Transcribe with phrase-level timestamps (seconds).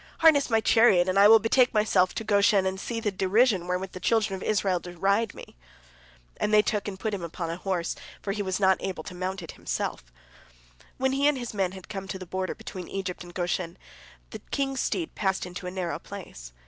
[0.21, 3.91] Harness my chariot, and I will betake myself to Goshen, and see the derision wherewith
[3.91, 5.55] the children of Israel deride me."
[6.37, 9.13] And they took and put him upon a horse, for he was not able to
[9.13, 10.05] mount it himself.
[10.97, 13.77] When he and his men had come to the border between Egypt and Goshen,
[14.31, 16.51] the king's steed passed into a narrow place.